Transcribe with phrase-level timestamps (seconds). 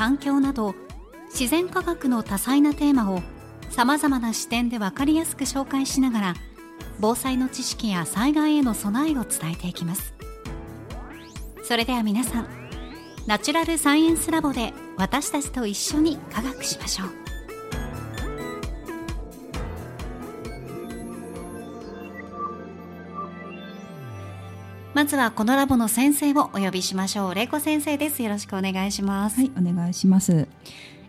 [0.00, 0.74] 環境など
[1.28, 3.20] 自然科学の多彩なテーマを
[3.68, 6.34] さまざまな視点で分かりやすく紹介しながら
[7.00, 10.14] 防災の知識や災害への備えを伝えていきます。
[11.64, 12.48] それでは皆さん
[13.26, 17.19] ナチュラルサイエンスラボで私たちと一緒に科学しましょう。
[25.00, 27.34] まずはこのラボの先生をお呼びしましょう。
[27.34, 28.22] 玲子先生です。
[28.22, 29.40] よろしくお願いします。
[29.40, 30.46] はい、お願いします。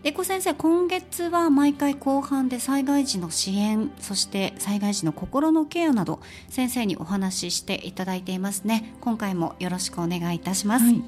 [0.02, 8.94] 玲子先生、今月は毎回後半で災害時の支援、そして災害時の心のケアなど、先生にお話ししていただいていますね。
[9.02, 10.86] 今回もよろしくお願いいたします。
[10.86, 11.04] はい、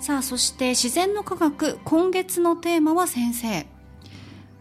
[0.00, 3.64] さあ、そして自然の科学、今月のテーマは先生。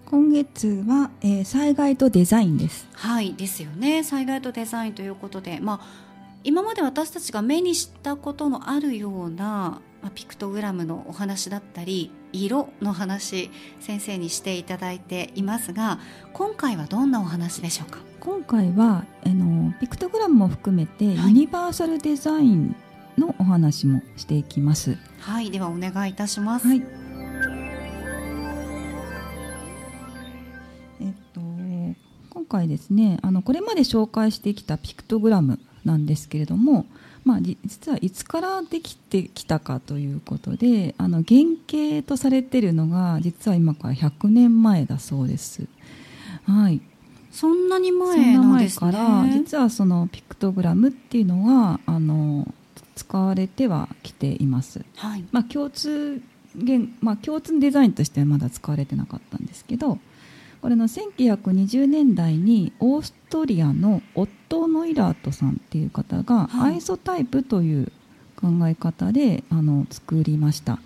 [0.06, 2.88] 今月は、えー、災害とデザインです。
[2.94, 6.05] はいですよね災害とデザインということで、まあ、
[6.48, 15.98] 今まで私たちが目にしたことのあるような、まあ、ピクトグラムのお話だったり色の話先生にしていただいていますが
[16.34, 17.98] 今回はどんなお話でしょうか？
[18.20, 22.76] 今回はあのピクトグラムも含めて、ユニバーサルデザイン
[23.17, 25.00] のお話もしていきます。
[25.22, 26.84] はいではお願いいたします、はい、
[31.02, 31.42] えっと
[32.30, 36.86] 今回ですねあのこれまで紹介してきたピクトグラムなんですけれども、
[37.23, 45.68] まあ、実はいつからできてきたかということであの原型とされているのが実は今から100年前だそうです。
[46.46, 46.82] はい、
[47.32, 52.54] そんなに前なんです、ね、から実はそのピクトグラムっていうのがあの
[52.96, 54.86] 使われてはきています。
[54.96, 56.22] はい、まあ、共通
[56.58, 60.00] 現まあ、共通デザインとしてはまだ使われてなかったんですけど
[60.65, 67.92] これの1920年代にオーストリアのオットー・ノイラートさんっていう方が、アイソタイプという
[68.36, 70.80] 考え方であの作りました。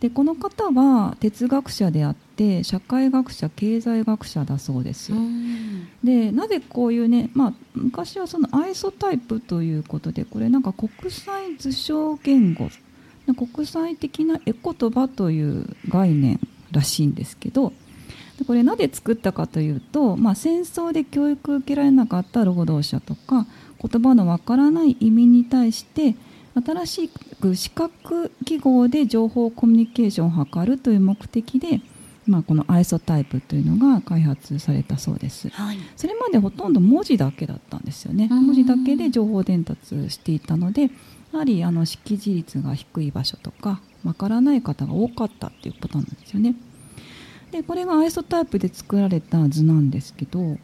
[0.00, 5.12] でこの方は哲学者であって社会学者経済学者だそうです。
[6.02, 12.68] でなぜこういうね、まあ、昔はそのアイソタイプということでこれなんか国際図書言語
[13.36, 16.40] 国際的な絵言葉という概念
[16.72, 17.72] らしいんですけど
[18.44, 23.46] これなぜ作ったかというと、まあ、戦争で教育を受けられなかった労働者とか
[23.80, 26.14] 言葉のわからない移民に対して
[26.54, 27.10] 新し
[27.40, 31.80] く視覚記号で情報コミュニケーションを図るという目的で、
[32.26, 38.28] まあ、このアイソタイプというのが開発されたそうです、はい、それまでほとんど文字だけだったんですよね。
[38.28, 40.90] 文字だけで情報伝達していたので
[41.32, 46.54] やはりあの識字率が低い場所とかわからない方が多かったっていうことなんですよね。
[47.52, 50.56] でこれがアイソタイプで作られた図なんですけど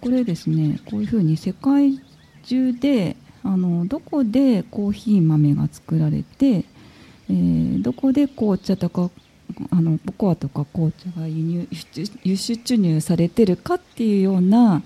[0.00, 2.00] これですねこういうふうに世界
[2.44, 6.64] 中であのどこでコーヒー豆が作られて、
[7.28, 9.10] えー、どこで紅茶とか
[9.70, 11.68] あのココアとか紅茶が輸入
[12.22, 14.82] 輸出入されてるかっていうような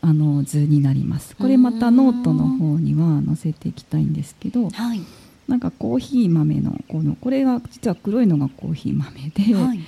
[0.00, 1.36] あの図になります。
[1.36, 5.00] これまたノートの方には載せていきたいんですけど、はい、
[5.48, 9.80] なんかコーヒー豆のこのこれが実は黒いのがコーヒー豆で、はい、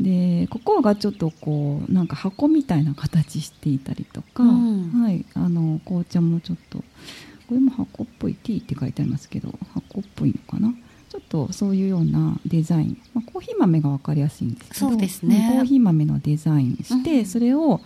[0.00, 6.84] でここがちょっとこうなんか箱みたいな形していたりとか、うん、はい、あの紅茶もちょっとこ
[7.54, 10.72] れも箱っぽい T って書いてありますけど箱っぽいのかな？
[11.08, 17.80] ちょっとそういうようなデザイン、まあ、コーヒー豆が分かりやすいんですけどそうです、ね、コーヒー豆のデザインして、うん、それを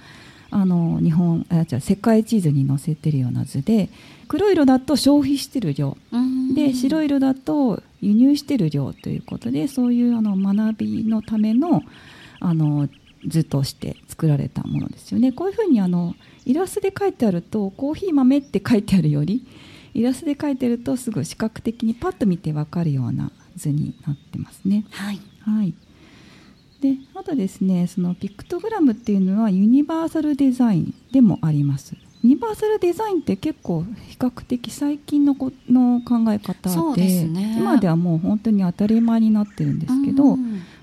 [0.52, 3.88] あの日本あじゃ世界地図に載せてるような図で
[4.28, 11.82] 黒色だと消費してる量、うん、で白色だと輸入してる量ということでそういうあの学びのための
[12.40, 12.88] あの
[13.26, 15.32] 図として作られたものですよね。
[15.32, 16.14] こういうふうにあの
[16.44, 19.46] イラストで書いてあるとコーヒー豆って書いてあるより
[19.94, 24.84] イラストで書いてるとすぐ視覚的にパッと見て分かるような図になってますね。
[24.90, 25.74] はい、はい
[26.82, 31.94] でああとですねそのピクトグラムっていうのはユニバーサルデザインでもあります。
[32.22, 40.36] ユニバーサルデザインって結構比較的最近のこの考え方で、ね、今ではもう本当に当たり前になってるんですけど、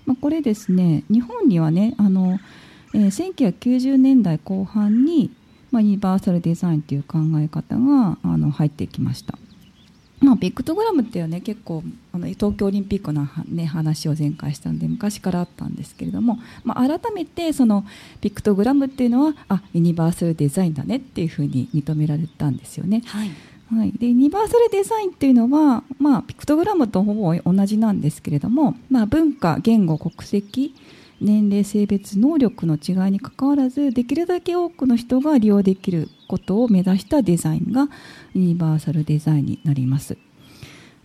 [0.06, 2.40] まあ、これですね日本にはねあの、
[2.94, 5.32] えー、1990年代後半に、
[5.72, 9.38] まあ、ユニバーサルデザインという考え方があの入ってきました。
[10.22, 17.86] まあ、ピクトグラムっていうね結構あの東京オリンピックの、ね、話を前回したんで昔からあったんですけれども、まあ、改めてその
[18.20, 23.02] ピクトグラムっていうのはあユニバーサルデザインだねっていうふうに認められたんですよね。
[23.06, 23.32] はい
[23.72, 30.74] はい、でユニバーサルデザインっていうのは、まあ、ピクトグラムとほぼ同じなんですけれども、まあ、文化言語国籍
[31.22, 37.88] 年齢性別能力の違いにかかわらずできるだけ多くの人が利用できることを目指したデザインが
[38.34, 40.18] ユニバーサルデザインになります。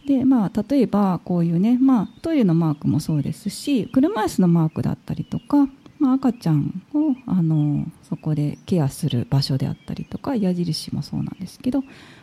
[0.07, 5.67] でまあ、例えばこういうね、まあ、トイレのマークもそうですし車椅子のマークだったりとか、
[5.99, 11.81] まあ、赤ちゃんをあのそこでケアする場所であったりとか矢印もそうなんですけど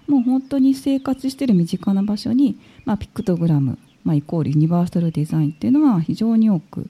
[0.07, 6.87] もう本当に生活している身近な場所に、まあ、ピクトグラム、まあ、イコールユニバーサルデザインっていうのは非常に多く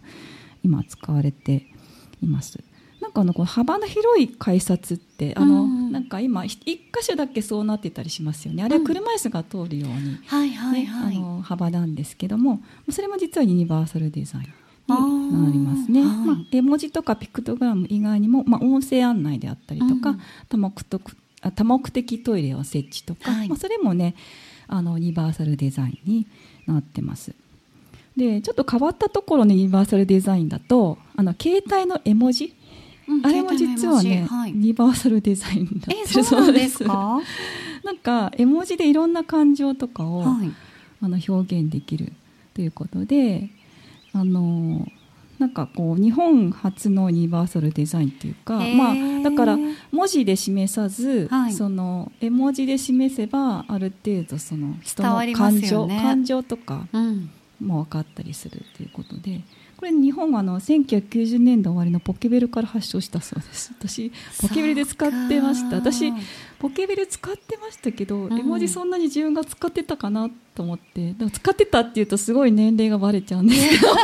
[0.64, 1.68] 今使われて
[2.22, 2.64] います。
[3.02, 8.64] なんかあのこの幅の広い改札ってあの、なんか今一箇所だけそうなってたりしますよね。
[8.64, 12.62] あれは車椅子が通るように、はいはいはい、あの幅なんですけども
[12.92, 20.18] それも実はユニバーサルデザインになりますね、まあ、絵文字とかピクトグラム以外にも、まあ、音声案内であったりとか、
[20.48, 21.02] 多目的
[21.56, 24.16] 多目的トイレを設置とか、はい、まあ、それもね
[24.68, 26.28] あのユニバーサルデザインに
[26.68, 27.34] なってます。
[28.22, 32.54] でちょっと変わったところのユニバーサルデザインだとあの携帯の絵文字、
[33.08, 36.84] うん、あれも実はね、はい、ユニバーサルデザインになってるそうです。
[36.86, 37.20] か？
[37.84, 40.52] なんか絵文字でいろんな感情とかを、はい、
[41.02, 42.14] あの表現できる
[42.54, 43.50] ということで
[44.14, 44.88] あの
[45.40, 49.58] なんかこう日本初のユニバーサルデザインっていうか、まあ、だから
[49.92, 57.32] 文字で示さず、はい、その絵文字で示せばある程度その人の感情、ね、感情とか、うん
[57.62, 59.42] も分かったりするということで
[59.82, 63.74] これ日本はあの1990年代終わりのポケベルから発祥したそうです。
[63.80, 65.78] 私ポケベルで使ってました。
[65.78, 66.14] 私
[66.60, 71.14] ポケベル使ってましたけど、絵文字そんなに自分が使ってたかなと思って。
[71.14, 73.88] でも使ってたっていうとすごい年齢がバレちゃうんですけど。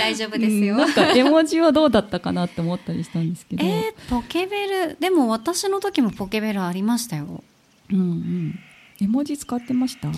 [0.00, 3.64] 大丈夫ですよ、うん、なんか絵文字はどうだったかなって思ったりしたんですけど。
[3.64, 4.96] えー、ポケベル。
[4.98, 7.44] でも私の時もポケベルありましたよ。
[7.92, 8.58] うんうん。
[9.00, 10.08] 絵文字使ってました？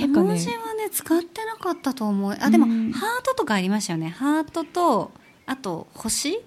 [0.00, 2.36] 絵文字はね使ってなかったと思う。
[2.40, 4.08] あでも、ハートとかありましたよね。
[4.08, 5.10] ハートと
[5.46, 6.40] あと星？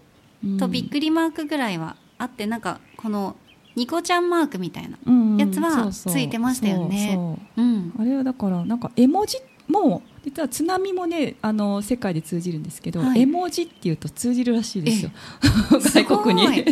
[0.57, 3.35] とびっくりマークぐらいはあってなんかこの
[3.75, 4.97] ニコちゃんマークみたいな
[5.37, 7.17] やつはついてましたよね。
[7.99, 9.37] あれはだからなんか絵文字
[9.67, 15.11] も実は津波もねあの世界で通じるんですけど、はい、絵文字っていうと通じるらしいですよ。
[15.81, 16.63] 外国に、 え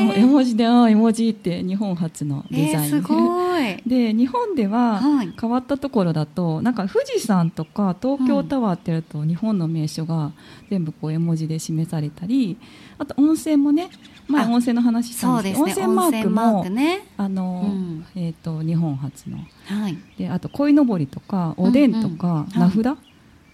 [0.00, 5.00] ー、絵文字でああ絵文字って日本初のデザイン、えー、で日本では
[5.40, 10.32] 変わったところだと、はい、なんか富士山とか東京タワーってやると、日本の名所が
[10.68, 12.56] 全部こう絵文字で示されたり
[12.98, 13.88] あと温泉もね
[14.28, 22.96] 前温泉の話したんですけど、ね、温泉マークも、ね、あの、うん、えっ、ー、と日本初の、はい、であと鯉のぼりとかおでんとか、名札、は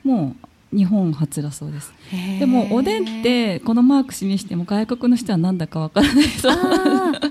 [0.04, 1.92] い、もう日本初だそうです。
[2.38, 6.56] でもおでんってこのマーク示しても外国の人は何だか分からないそう。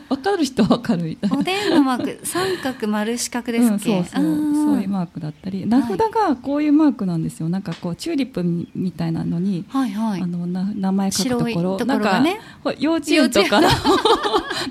[0.10, 1.30] 分か る人は分かるみたい。
[1.30, 4.24] なおでんのマーク三角丸四角ですっけ、うん、そうそう。
[4.54, 5.66] そういうマークだったり。
[5.66, 11.78] 名札がこういうマークなんですよ、なんかこうチューリップみたいなのに、はいはい、あのな名前書くところ。
[11.78, 13.70] ところが、ね、なんか幼稚園とかの。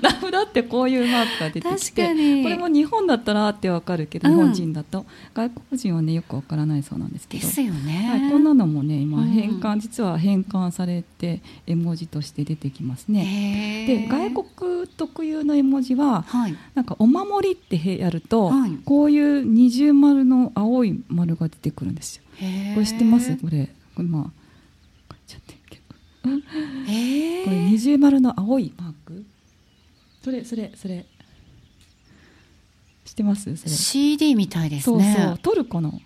[0.01, 5.05] 名札ってこういうマークが出てきてこれも日本だったらって分かるけど、日本人だと。
[5.33, 7.47] 外国人はねよく分からないそうなんですけど。
[7.47, 13.85] ですよね、はい、こんなのもね今変換、うん、実は変換されて絵文字として出てきますね。
[13.87, 22.23] で外国特有の絵文字は、はい、なんかお守りってやると、はい、こういう二重丸の青い丸が出てくるんですよ。
[22.75, 23.35] これ知ってます？
[23.37, 23.69] これ。
[23.95, 24.31] これま
[25.09, 25.81] あちゃってるけど。
[26.23, 26.29] こ
[27.49, 29.25] れ二重丸の青いマーク？
[30.23, 31.05] それそれそれ。
[33.05, 33.55] 知ってます？
[33.55, 33.71] それ。
[33.71, 35.15] CD みたいですね。
[35.15, 35.37] そうそう。
[35.39, 35.99] トルコの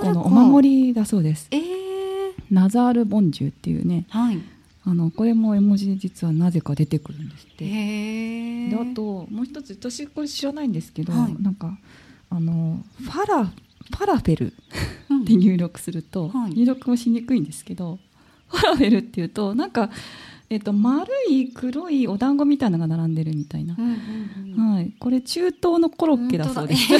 [0.00, 1.48] トルコのお守りだそうです。
[1.50, 4.38] えー、ナザール・ボンジュっていうね、はい、
[4.84, 8.68] あのこれも絵文字で実はなぜか出てくるんですって。
[8.70, 11.78] であともう一つ私これ知らないんですけど、はい、なんか
[12.30, 17.98] あのファラファラフェルって入力すると、うんはい、入力もしにくいんですけど
[18.48, 19.90] ファラフェルっていうとなんか
[20.50, 26.92] えっと、丸い黒いお団子みたいなのが並んでるみたいな、うんうんうん、はい、これ中東のコロッケだそうです。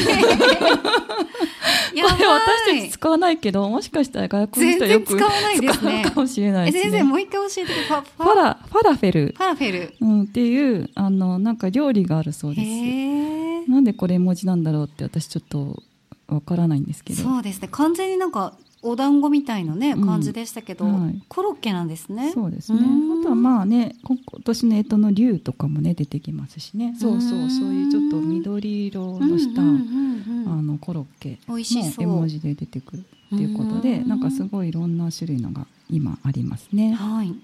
[1.95, 6.05] やば私たち使わないけどもしかしたら外国の人はよく使わないですね。
[6.05, 8.03] かもしれないですね先生もう一回教えてください。
[8.17, 9.35] ファラファラフェル。
[9.37, 13.71] ファラフェル、うん、っていうあのなんか料理があるそうです。
[13.71, 15.83] なんでこれ絵文字なんだろうって私ちょっと
[16.29, 17.23] わからないんですけど。
[17.23, 17.69] そうですね。
[17.71, 22.31] 完全になんかお団子みたいなね感じでしたけど、うんはい、コロッケなんですね。
[22.33, 22.81] そうですね。
[23.21, 26.95] あとはまあね今年の干支の竜とかもね出てきますしね。
[26.99, 36.95] そうそうそういうちょっと緑色のした、あのコロッケも絵文字で出てくるっていうことでなんかすごいいろんな種類のが今ありますね。
[36.95, 37.35] はい。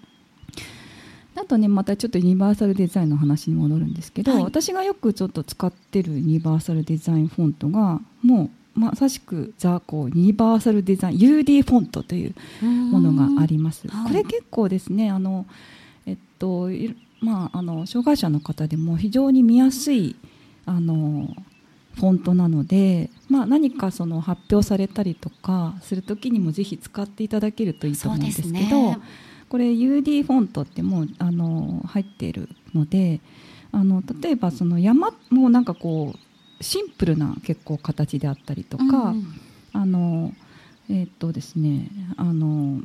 [1.37, 13.87] あとねまたちょっとユニバーサルデザインの話に戻るんですけど、はい、私がよくちょっと使ってるユニバーサルデザインフォントがもうまさしくザこうユニバーサルデザイン UD フォントというものがあります。
[13.89, 15.47] これ結構ですねあの
[16.07, 16.69] えっと
[17.21, 20.17] まああの障害者の方でも非常に見やすい
[20.67, 21.29] あの
[21.95, 28.99] フォントなので、まあ、何かその発表されたりとかする時にもぜひ使っていただけるといいと思うんですけど、ね、
[29.49, 33.21] これ UD フォントってもうあの入っているので
[33.71, 36.19] あの例えばその山もなんかこう
[36.61, 39.25] シンプルな結構形であったりとか、うん、
[39.73, 40.33] あの
[40.91, 42.81] えっ、とですねあの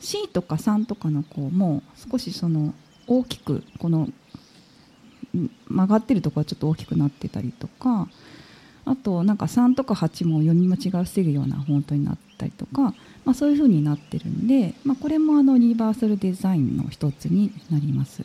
[0.00, 2.74] C とか3とかのこうもう少しその
[3.06, 4.08] 大きくこの
[5.68, 8.08] 曲がってるところはちょっと大きくなってたりとか
[8.84, 12.94] あとなんか3とか8も読み間違いを防ぐようなフォントになったりとか、
[13.24, 18.24] まあ、そういう風になってるんで、まあ、これもあのユニバーサルデザインの一つになります。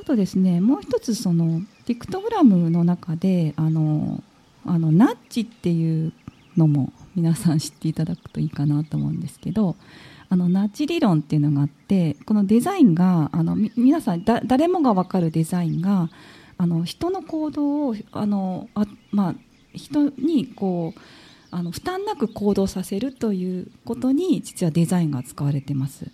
[0.00, 4.22] あとですねもう一つそのピクトグラムの中であの
[4.64, 6.12] あのナッジっていう
[6.56, 9.76] のも皆さん知っていただくといいかなと思うんですけど
[10.28, 16.08] あのナッジ理論っていうのがあってこのデザインがあの皆さん誰もが分かるデザインが
[16.56, 19.34] あの人の行動をあのあ、まあ、
[19.74, 21.00] 人にこう
[21.50, 26.06] あの負担なく行動させるということに実はデザインが使われてます。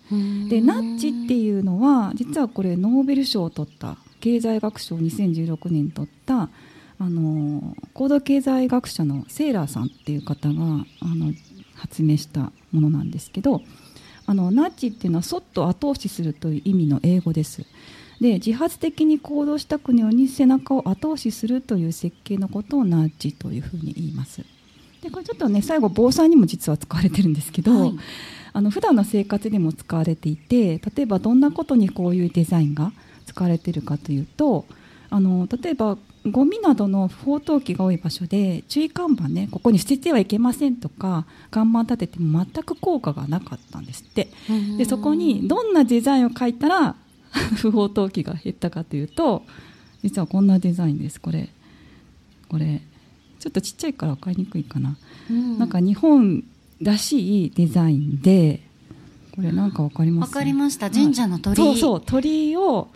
[0.49, 6.49] でナッジっていうのは実はこれノーベル賞を取った経済学賞2016年取った
[7.01, 10.55] あの行動経済学者のセーラーさんっていう方があ
[11.15, 11.33] の
[11.75, 13.61] 発明したものなんですけど
[14.25, 17.65] あのナッジっていうのはそっと後押しするという意味の英語です。
[18.21, 24.43] で自発的に行動したくのように背中を後押しするという設計のことをナッジというふうに言います。
[25.01, 27.93] でこれちょっとね最後防災にも実は使われてるんですけど、はい、
[28.51, 32.91] あの普段の生活でも使われていて例えばどんなことにこういうデザインが
[33.29, 34.65] 使われているかというと
[35.09, 44.27] あの例えばゴミなどの不法投棄が多い場所で注意看板ねここに捨ててはいけませんとか看板立てても全く効果がなかったんですって。
[44.77, 46.95] でそこにどんなデザインを書いたら
[47.57, 49.43] 不法投棄が減ったかというと
[50.03, 51.49] 実はこんなデザインですこれ。
[52.49, 52.81] これ
[53.39, 54.97] ちょっとちっちゃいから分かりにくいかな、
[55.29, 56.43] うん、なんか日本
[56.81, 58.61] らしいデザインで
[59.39, 60.29] これなんか分かります？
[60.31, 60.91] 分かりました。
[60.91, 61.55] 神社の鳥。
[61.55, 62.01] そうそう。
[62.01, 62.89] 鳥を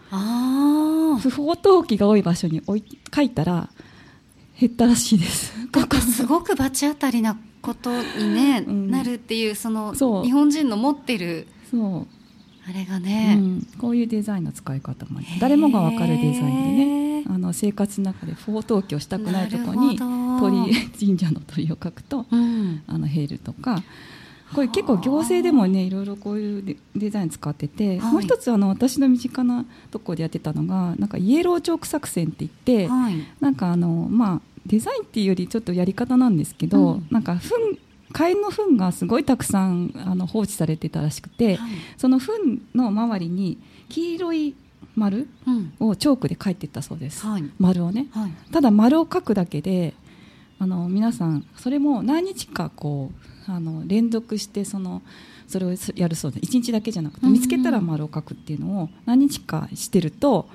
[1.22, 3.70] 不法投棄が多い場所に置い書いたら
[4.60, 5.54] 減ったらしいです。
[5.74, 12.08] なんかすごく罰当たりなことにね、うん、なるっていうその日本人の持ってるそう。
[12.70, 23.84] あれがね、うん、こういうデザインの使い方も誰もが分かるデザインでねあの生活の中で不法投棄をしたくないところに鳥神社の鳥を描くと、うん、あの減るとか
[24.54, 37.80] これ結構行政でもねいろいろこういうデザイン使ってて、はい、もう一つあの私の身近なところでやってたのがなんかイエローチョーク作戦って言って、はい、なんかあのまあデザインっていうよりちょっとやり方なんですけど、うん、なんか糞
[38.12, 43.58] カエルの糞がすごいたくさんあの放置されてたらしくて、はい、その糞の周りに
[43.90, 44.56] 黄色い
[44.96, 45.28] 丸
[45.80, 49.94] をチョークで書いていったそうです、はい、丸をね、はい、ただ丸を書くだけで
[50.64, 53.12] あの皆さんそれも何日かこ
[53.48, 55.02] うあの連続してその
[55.46, 60.48] それをやるそうで1日だけじゃなくて見つけたら丸を書くっていうのを何日かしてると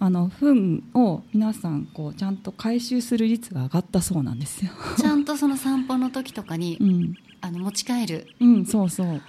[0.00, 4.72] あの糞を皆さんこうちゃんと回収する率が上がったそうなんですよ。
[4.98, 8.26] ちゃんとその散歩の時とかに、 うん、あの持ち帰る。
[8.40, 9.22] うん、そうそう。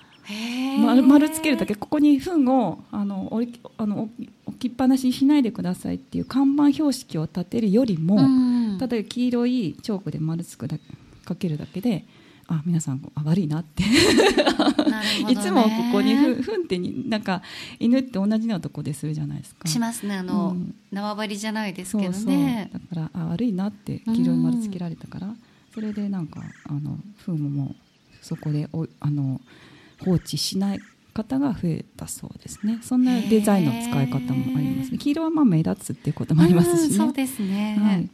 [0.81, 4.09] 丸丸つけるだけここに糞をあの置きあの
[4.45, 10.77] 置きっぱなしにしないでくださいっていう看板標識を立てるよりも、うん、例えば黄色いチョークで丸つくだ
[11.25, 12.05] かけるだけで
[12.47, 13.83] あ皆さん悪いなって。
[13.83, 17.41] ね、いつもここにふふんってになんか
[17.79, 19.67] 犬って同じようなとこでするじゃないですか。
[19.67, 20.15] しますね。
[20.15, 22.69] あの、うん、縄張りじゃないですけどね。
[22.73, 25.37] だからあ悪いなって黄色い丸つけられたから、うん、
[25.73, 27.75] それでなんかあの糞ももう
[28.21, 29.39] そこでおあの
[30.03, 30.79] 放置しない
[31.13, 32.79] 方が増えたそうですね。
[32.81, 34.97] そんなデザインの使い方もありますね。
[34.97, 38.09] 黄色はまあ目立つっていうこともありますしね、そうですね、はい。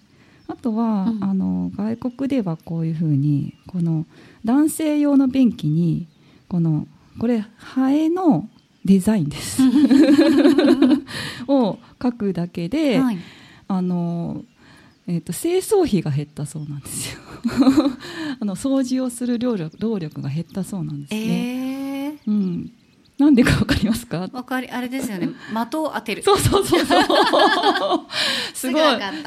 [0.47, 4.05] あとは、うん、あの外国ではこういうふうにこの
[4.43, 6.07] 男性用の便器に
[6.47, 6.87] この
[7.19, 8.49] これハエの
[8.83, 9.61] デザインです。
[11.47, 13.17] を書くだけで、はい、
[13.67, 14.43] あの
[15.09, 17.19] えーと、清掃費が減ったそうなんですよ。
[18.39, 21.68] あの掃除をする労力労力が減ったそうなんですね、えー、
[22.27, 22.71] うん、
[23.17, 24.29] なんでかわかりますか？
[24.31, 25.29] わかりあれですよね。
[25.53, 26.23] 的を当てる。
[26.23, 27.03] そうそうそうそう。
[28.53, 28.83] すごい。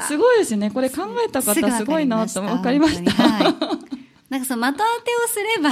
[0.07, 0.71] すごいですね。
[0.71, 3.43] これ考えた方すごいなとわかりました、はい、
[4.29, 5.69] なんかその的当てをすれば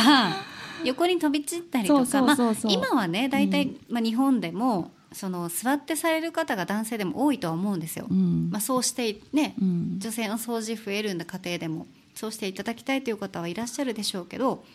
[0.86, 2.38] 横に飛び散ったりとか
[2.68, 8.08] 今はね大体、うん、まあ、日本でもその座ってされる方が男性でも多いとは思うんですよ。
[8.10, 11.88] うん、まあ、そうしてね、うん、女性の掃除増えるんだ家庭でも。
[12.14, 14.66] そうしていただきたいという方はいらっしゃるでしょうけど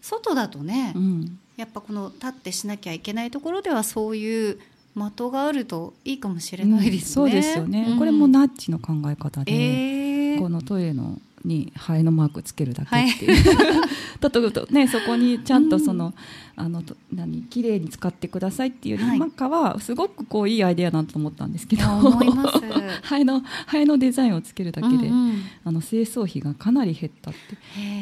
[0.00, 4.58] 外だとね、うん、やっぱこの立ってしなきゃいけないところではそういう
[4.94, 7.06] 的があるといいかもしれないですね。
[7.06, 13.88] そうですよね、これもナッチの考え方で、えー、このトイレのにハエのマークつけるだけっていう、はい、
[14.20, 16.14] ととねそこにちゃんとその、
[16.56, 21.82] うん、あの何綺麗に使ってくださいっていうよりかはすごくこういいアイデアだと思ったんですけど。
[23.02, 27.38] ハエのハエのデザインをつけるだけで、うんうん、あの清掃費がかなり減ったって。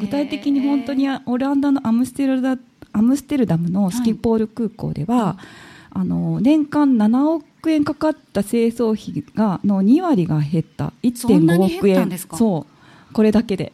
[0.01, 2.57] 具体的に本当にオランダのアムステルダ
[2.93, 5.43] アムステルダムのスキポール空港では、はい、
[5.91, 10.93] あの年間7億円かかった清掃費がの2割が減った。
[11.03, 12.17] 1.5億円。
[12.17, 12.76] そう
[13.13, 13.73] これだけで。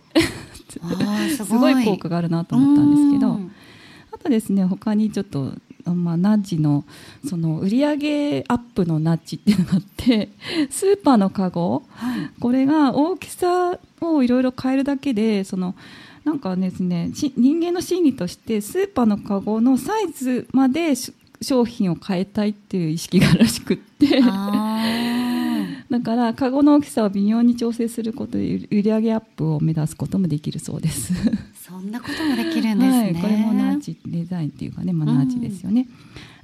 [1.35, 1.73] すごい。
[1.85, 3.39] 効果があるなと思ったんですけど。
[4.13, 5.53] あとですね他にちょっと、
[5.85, 6.85] まあ、ナッジの
[7.27, 10.29] その売上アップのナッジっていうのがあって
[10.69, 15.75] スーパーのカゴ、はい、これが大きさをいろいろ変えるだけでその
[16.23, 20.93] なんかですね人間の心理としてスーパーのカゴのサイズまで
[21.41, 24.21] 商品を変えたいっていう意識があるらしくって
[25.93, 31.13] だからカゴの大きさを微妙に調整することで売上アップを目指すこともできるそうです。
[31.53, 35.87] そんなこともできるんですね、はい、これもナーチデザインっていうかね、まあ、ナーチですよね、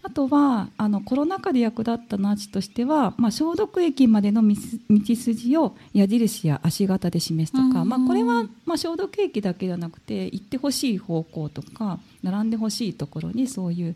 [0.04, 4.56] うん、あとはあのコロナ禍で役立ったナーチとしては、まあ、消毒液までの道
[5.16, 13.96] 筋を矢印や足型で示すとか、うん、まあ、これは、まあ、消毒液だけではなくて行ってほしい方向とか並んでほしいところにそういう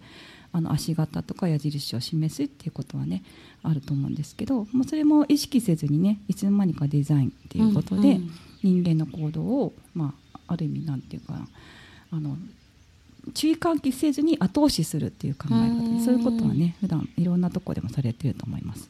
[0.53, 3.23] あの足型とか矢印を示すっていうことはね
[3.63, 8.19] あると思うんですけど、まあ、それも意識せずにねいつの間にかデザインっていうことで、
[8.61, 11.33] 人間の行動を、まあ、ある意味なんていうか
[12.11, 12.37] あの
[13.33, 15.97] 注意喚起せずに後押しするっていう考え方。
[15.97, 18.89] でそういうことはね普段いろんなところでもされてると思います。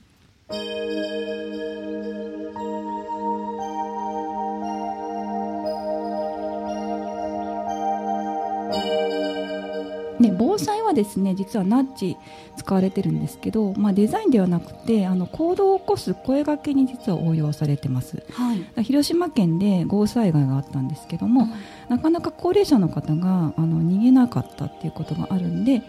[10.19, 12.17] ね、防災はですね実はナッジ
[12.57, 21.47] 使われてるんですけど、まあ、デザインではなくてあの行動を起こす声がけに実は応用されてます、はい、広島県で豪雨災害があったんですけども、
[21.89, 25.81] なかなか高齢者の方があの逃げなかったっていうことがあるんで、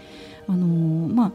[0.48, 1.32] あのー、まあ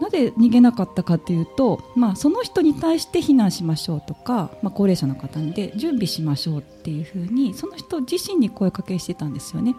[0.00, 9.74] なぜ逃げなかったかというと、まあ、その人に対して避難しましょうとか、まあ、高齢者の方で準備しましょうっていうふうにその人自身に声かけしてたんですよね。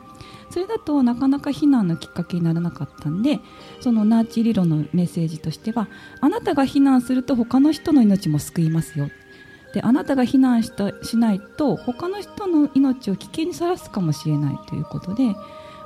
[0.50, 3.40] それだとなかなか避難のきっかけにならなかったんで
[3.82, 5.88] そのナーチ理論のメッセージとしては
[6.22, 9.10] あなたが避難すると他の人の命も救いますよ
[9.74, 15.36] であなたが避難したしないと他の人の命を危険にさらすかもしれないということで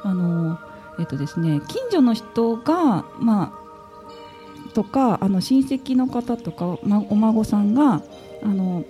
[0.04, 0.60] あの、
[1.00, 3.59] えっとですね、近所の人が、まあ、
[4.73, 8.01] とかあの親戚の方とか、ま、お孫さんが
[8.43, 8.86] あの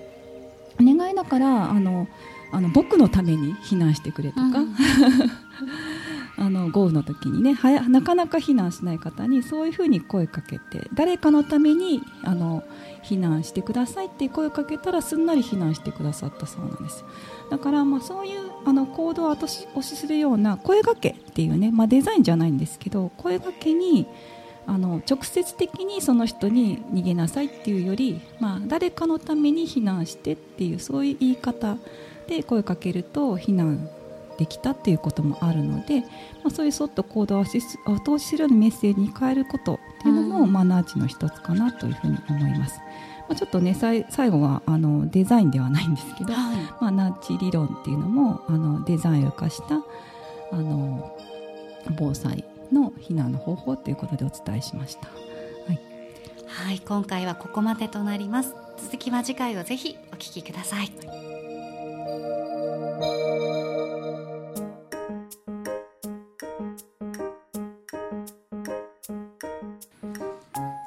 [0.80, 2.08] 願いだからあの
[2.52, 4.76] あの僕のために避難してくれとか、うん、
[6.38, 12.64] あの豪雨の時にねはなかなか避難しない方にそういうふうに声かけて誰かのためにあの
[13.04, 17.06] 避難してくださいって声をかけたらすんなり避難してくださったそうなんです。
[17.52, 24.08] だからまあそういうあの行動を後押しするような声かけっていうね、まあ、デザインじゃないんですけど声かけに
[24.66, 31.78] あの直接的にその人に逃げなさいっていうより、まあ、誰かのために避難してっていうそういう言い方
[32.28, 33.90] で声かけると避難
[34.38, 36.08] できたっていうこともあるので、ま
[36.46, 42.80] あ、そういうそっと行動を後押しするようなメッセージに変えることっていうのも、マナー値の一つかなというふうに思います。
[43.28, 49.76] まあ、ちょっとね最後はあのデザインではないんですけど、はい、まあ、ナッチ理論っていうのもあのデザインを生かした
[50.52, 51.16] あの
[51.98, 55.08] 防災の避難の方法ということでお伝えしました。
[55.08, 55.80] はい、
[56.46, 58.56] はい、今回はここまでとなります。
[58.82, 60.92] 続きは次回をぜひお聞きください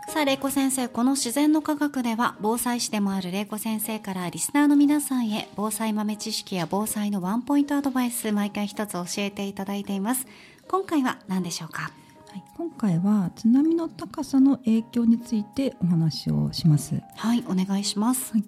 [0.09, 10.27] さあ、玲子先生、この自然の科学では、防災士でもある玲子先生からリスナーの皆さんへ、防災豆知識や防災のワンポイントアドバイス、毎回一つ教えていただいています。
[10.69, 11.93] 今回は何でしょうか？
[12.29, 17.01] はい、今回は津波の高さの影響についてお話をします。
[17.17, 18.33] はい、お願いします。
[18.33, 18.45] はい、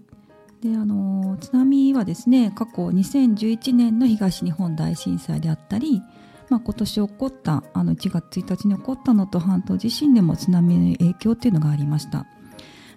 [0.63, 6.03] であの津波はですね過去2011年の東日本大震災であったり
[6.51, 12.27] まあ、今年起こったあの1月1日に起こった能登半島地震でも津波の影響っていうのがありました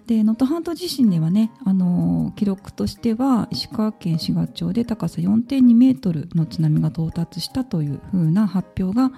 [0.08, 9.10] で能登半島地震ではね、あの記録としては石川県志賀町で高さ4.2メートルの津波が到達したというふうな発表が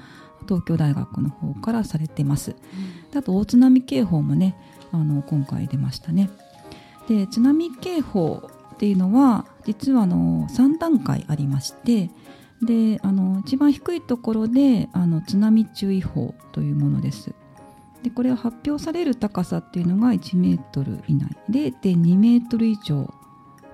[0.48, 2.56] 東京大学の方からされています、
[3.12, 4.56] うん、あと大津波警報もね
[4.90, 6.28] あの今回出ましたね。
[7.08, 12.10] で津波警報っていうのは実はあの3段階ありまして
[12.62, 17.32] であの一番低いところであの津波注意報というものです
[18.02, 21.36] でこれは発表される高さっていうのが1メートル以内。
[21.50, 23.12] 0.2メートル以上。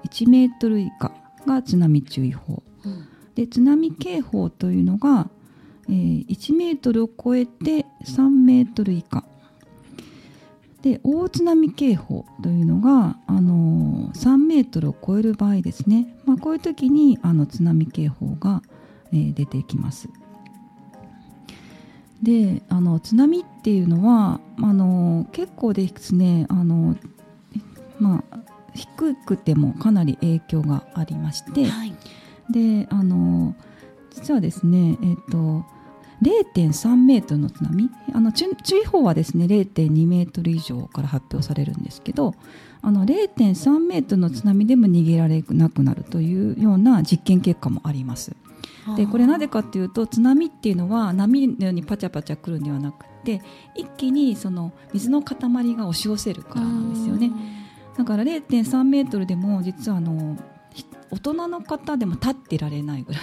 [0.06, 1.12] 1メートル以下
[1.46, 5.28] が津波注意報、うん、で津波警報というのが、
[5.88, 9.24] えー、1メートルを超えて3メートル以下。
[10.82, 18.62] で大津波警報というのが、あのー、3メートルを超える場合ですね、まあ、こういう時にあの津波警報が、
[19.12, 20.08] えー、出てきます。
[22.22, 26.96] であの津波っていうのはあの結構ですねあの、
[27.98, 28.38] まあ、
[28.74, 31.94] 低くてもかなり影響がありまして、はい、
[32.50, 33.54] であの
[34.10, 35.64] 実はですね、えっと、
[36.22, 38.46] 0.3メートルの津波あの注
[38.78, 42.34] 意報はですね0.2メートル以上から発表されるんですけど
[42.80, 48.32] あの0.3メートルの津波でも逃げられなくなるというような実験結果もあります。
[48.94, 53.42] でこれなぜかというと津波っていうのは波のようにパチャパチャ来るんではなくて
[53.74, 55.38] 一気にその水の塊
[55.74, 57.32] が押し寄せるからなんですよね。
[57.96, 60.36] だから0.3メートルでも実はあの
[61.10, 63.22] 大人の方でも立ってられないぐらい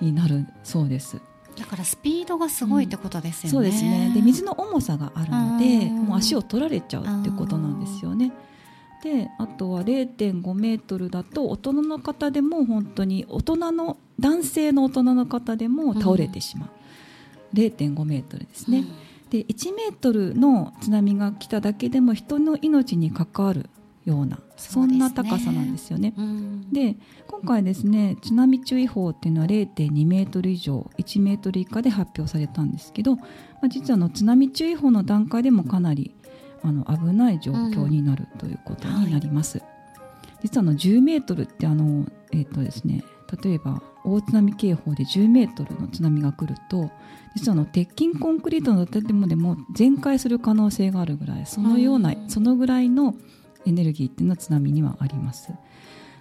[0.00, 1.20] になるそうです。
[1.56, 4.12] だからスピードがすごいってことですよね、うん、そうですね。
[4.14, 8.32] で水の重さがあるのでもう足を取られちゃうってことなんですよね
[9.04, 16.70] であとは0.5メートルだと大人の方でも本当に大人の男性の大人の方でも倒れてしまう、
[17.54, 23.68] うん、0.5メートルですね、うん、で1メートルの津波が来ただけでも人の命に関わる
[24.06, 26.12] ようなそんな高さなんですよね。
[26.72, 26.96] で、ね。
[27.26, 33.22] 今回ですね津波注意報っていうのは0.2メートル以上1メートル以下で発表されたんですけど、ま
[33.64, 36.14] あ、実はの津波注意報の段階でもかなり
[36.64, 39.58] あの危ない状況になるということになります。
[39.58, 43.04] うんはい、実はの10メートルってあの、えーとですね、
[43.42, 46.90] 例えば大津波警報で10メートルの津波が来ると
[47.34, 53.14] 実はの鉄筋コンクリートの建物でも全壊する可能性があるぐらいそのような、そのぐらいの
[53.66, 55.52] エネルギーっていうのは津波にはあります。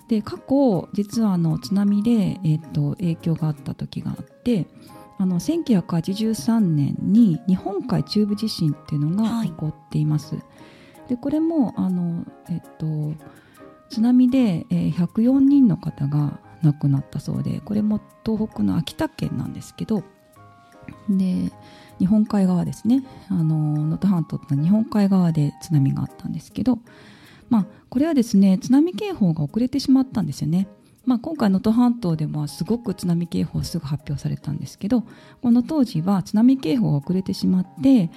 [0.07, 2.11] で過去実はあの津波で、
[2.43, 4.67] えーと影響があった時があって
[5.17, 10.35] あの1983年に日本海中部地震っていうのが起こっています。
[10.35, 10.41] は
[11.07, 13.13] い、でこれもあの、えっと、
[13.89, 20.03] 津波で、えー、104人の方が亡くなったそうでこれも東北の秋田県なんですけど
[21.09, 21.51] で
[21.99, 23.45] 日本海側ですね能
[23.91, 26.79] 登半島って日本海側で津波があったんですけど、
[27.49, 30.67] まあ、これはですね津波警報が遅れてしまったんですよね。
[31.05, 35.03] まあ、今回能登半島でもすごく津波警報すぐ発表されたんですけど
[35.41, 38.09] この当時は津波警報が遅れてしまって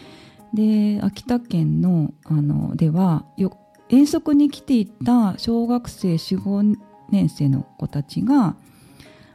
[0.55, 6.77] で秋田県のあのではよ遠足に来ていた小学生45
[7.11, 8.57] 年生の子たちが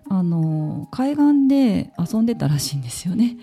[0.10, 3.38] あの海岸で遊んでたらしいんですよね。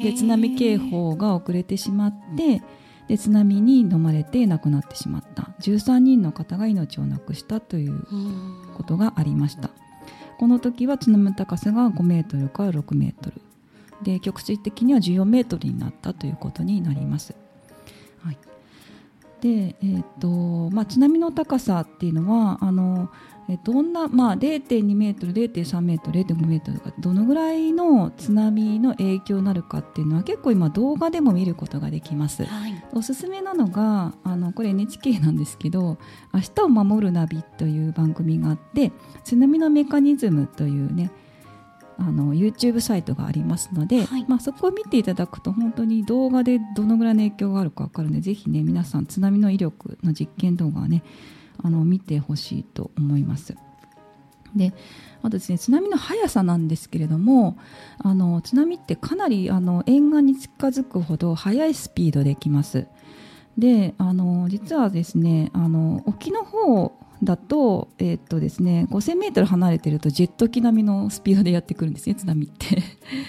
[0.00, 2.62] で津波警報が遅れてしまって
[3.08, 5.52] で津波に飲まれて亡くなってしまった。
[5.60, 8.06] 13人の方が命を亡くしたという
[8.82, 9.70] ことがありました。
[10.38, 13.40] この時は津波の高さが5メートルから6メートル。
[14.02, 17.34] で局地的には14メートルになったということになります、
[18.24, 18.38] はい、
[19.40, 23.10] で、えーとまあ、津波の高さっていうのはあの
[23.64, 32.44] どんな、まあ、0.2メートル、0.3メートル、0.5メートルがどのぐらいの津波の影響になるかっていうのは結構今動画でも見ることができます。
[32.44, 35.98] はい、おすすめなのがあのこれ NHK なんですけど
[36.32, 38.92] 「明日を守るナビ」という番組があって
[39.24, 41.10] 津波のメカニズムというね
[41.98, 51.02] あの YouTube サイトがありますので、はい、まあ、そこを見ていただくと本当に動画でどのぐらいの影響があるか分かるのでぜひね皆さん津波の威力の実験動画をね
[51.62, 53.56] あの見てほしいと思います。
[54.54, 54.74] で
[55.22, 57.56] あとですね津波の速さなんですけれども
[57.98, 62.86] あの津波ってかなりあの沿岸に近づくほど速いスピードで来ます。
[63.58, 72.82] であの実はですねあの沖の方だと,、えー、っとですね、5000メートル離れてるとジェット機並みのスピードでやってくるんですね津波って。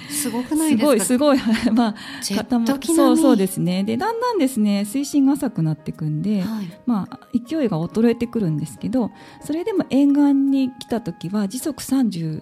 [0.09, 1.05] すごくないですか？
[1.05, 1.69] すごいすごい。
[1.73, 3.83] まあジェット機そうそうですね。
[3.83, 12.41] でだんだんですね水深が浅くなっていくんで、はい、まあ勢いが衰えてくるんですけどそれでも沿岸に来た時は時速36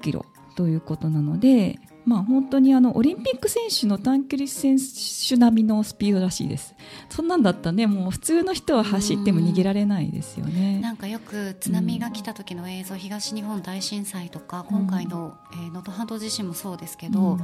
[0.00, 6.74] キロということなのでまあ、本当にあのオリンピック選手の短距離選手並みのスピードらしいです。
[7.08, 10.80] そんなんだったらねもう普通の人は走っても逃げられないですよね。
[10.80, 17.40] なんかよく津波が来た時の映像、うん、東日本大震災とか今回の能登、えー、半島地震もそうですけど、うん、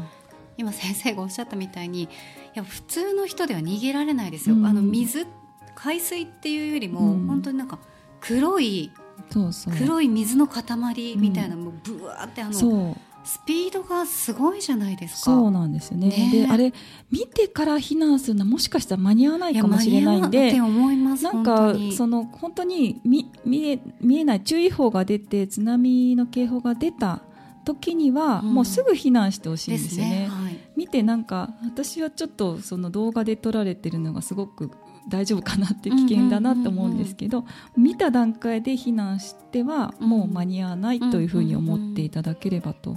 [0.57, 2.09] 今先生がおっしゃったみたいにい
[2.55, 5.27] や普通の人では逃げられないですよ、うん、あの水
[5.75, 7.79] 海水っていうよりも、本当になんか
[8.21, 8.90] 黒い
[9.31, 9.75] そうそう。
[9.75, 15.33] 黒い水の塊みたいな、もうぶわってあのスピードがすごいじゃないですか。
[15.33, 16.73] そうなんですよね、ね、であれ
[17.11, 27.23] 見てから避難するのはもしかしたら間に合わないかもしれないんでなんかその本当に見見え見えない注意報が出て津波の警報が出た
[27.69, 30.21] 時にはもうすぐ避難してほしいんですよね。
[30.21, 30.29] ね。
[30.29, 34.71] はい、見てなんか私はちょっとその動画で撮られてるのがすごく
[35.11, 37.45] 大丈夫かなって危険だなと思うんですけど、
[37.77, 42.97] 見た段階で避難してはもう間に合わないというふうに思っていただければと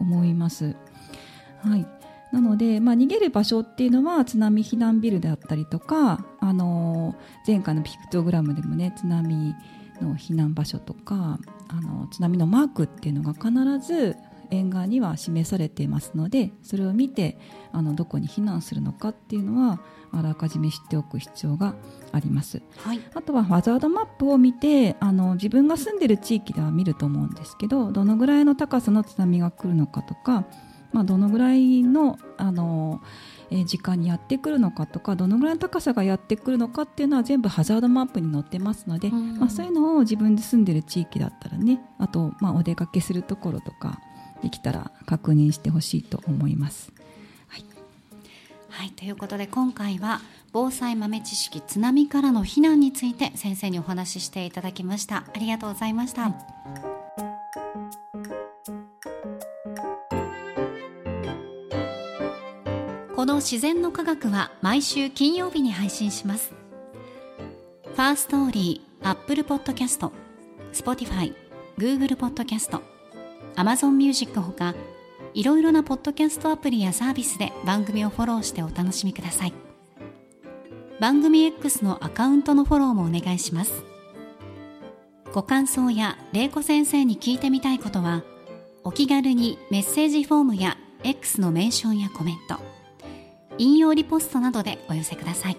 [0.00, 0.74] 思います。
[1.62, 1.86] はい、
[2.32, 7.14] なので、まあ、逃げる場所っていうのは津波避難ビルであったりとか、あの
[7.46, 9.54] 前回のピクトグラムでもね津波
[10.02, 14.16] の避難場所とかあの津波のマークっていうのが必ず
[14.50, 17.38] 沿岸には示されていますのでそれを見て
[17.72, 19.80] あのどこに避難するのかっていうのは
[20.12, 21.74] あらかじめ知っておく必要が
[22.12, 30.44] あります、はい、あとはハザードマップを見てあの自分が住んでる地域では見ると思うんですけどどのぐらいの高さの津波が来るのかとか、
[30.92, 33.00] まあ、どのぐらいのあの
[33.50, 44.00] え時間にやってくるのかとかどのぐらいの高さがやってくるのかっていうのは全部ハザードマップに載ってますので、うん、まあ、そういうのを自分で住んでる地域だったらねあと、まあ、お出かけするところとか
[44.42, 46.92] できたら確認してほしいと思います。
[47.48, 47.64] はい、
[48.70, 50.20] はい、ということで今回は
[50.52, 55.24] 防災豆知識津波からの避難について先生にお話ししていただきました。
[55.34, 56.89] ありがとうございました、はい、
[63.30, 66.52] の自然の科学は毎週金曜日に配信します。
[67.84, 70.12] ファーストーリーアップルポッドキャスト
[70.72, 71.32] Spotify、
[71.78, 72.82] Google ポッドキャスト
[73.54, 74.74] Amazon Music ほか
[75.32, 79.52] いろいろなポッドキャストアプリやサービスで番組をフォローしてお楽しみください。
[80.98, 83.84] 番組 X のアカウントのフォローもお願いします。
[85.32, 88.24] ご感想や玲子先生に聞いてみたいことは
[88.82, 92.69] お気軽にメッセージフォームや X のメンションやコメント。
[93.58, 95.56] 引用リポストなどでお寄せください。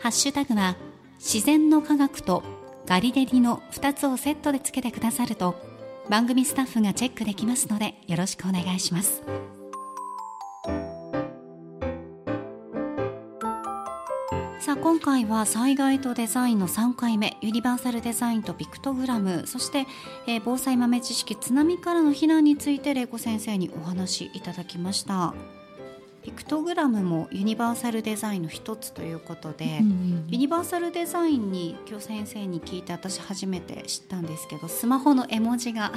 [0.00, 0.76] ハッシュタグは
[1.18, 2.42] 自然の科学と
[2.86, 5.54] ガリデリの2つをセットでつけてくださると
[6.10, 9.22] 番組スタッフがチェックできますのでよろしくお願いします。
[14.60, 19.86] さあ今回は災害とデザインの3回目ユニバーサルデザインとピクトグラムそして、
[20.26, 25.34] えー、防災豆知識津波からの避難について玲子先生にお話しいただきました。
[26.24, 35.92] ピクトグラムもユニバーサルデザインの一つということで、うんうん、ユニバーサルデザインに今日先生に聞いて私初めて知ったんですけどスマホの絵文字が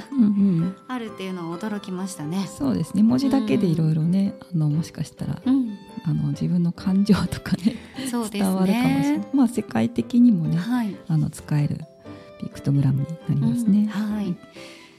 [0.86, 2.46] あるっていうのは驚きましたね。
[2.46, 7.76] そうですね文字だけでいろいろね、あのもしかしたら、うん、あの自分の感情とかね
[8.10, 9.28] そうですね伝わるかもしれない。
[9.32, 11.78] まあ世界的にもね、はい、あの使える
[12.38, 13.78] ピクトグラムになりますね。
[13.78, 14.36] うん、はい。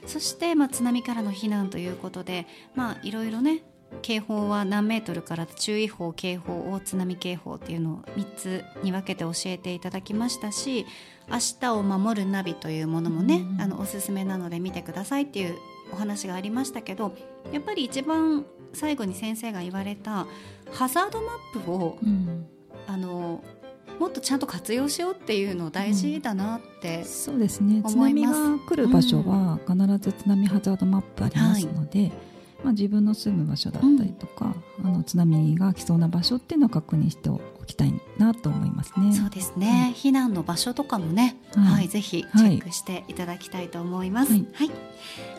[0.07, 3.61] そして、まあ、津波からの避難ということで、まあ、いろいろね
[4.02, 10.86] 警報は何メートルから注意報警報大津波警報っていうのを3つに分けて教えていただきましたし
[11.30, 15.58] 明日を守るナビというものもね、うん、あのおすすめなので見てくださいっていう
[15.91, 17.15] お話がありましたけど
[17.52, 20.28] やっぱり一番最後に先生が言われた
[20.71, 22.47] ハザードマップを、うん、
[22.88, 23.43] あの
[23.99, 27.84] もっとちゃんと活用しようっていうの大事だなって、うん、そうですね。
[27.86, 32.12] 津波が来る場所は必ず津波ハザードマップありますので、はい
[32.63, 39.13] まあ、自分の住む場所だったりとか、うん、あの津波が来そうな場所っていうのを確認しておきたいなと思いますね。
[39.13, 44.34] そうですね、避難の場所とかもね、はい、はい、ぜひチェックしていただきたいと思います。
[44.34, 44.72] はい、はい、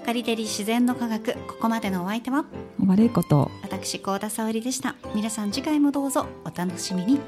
[0.06, 2.46] ガリデリ自然の科学ここまでのお相手は？
[2.86, 3.50] 悪いこと。
[3.62, 4.96] 私高田沙織でした。
[5.14, 7.20] 皆さん次回もどうぞお楽しみに。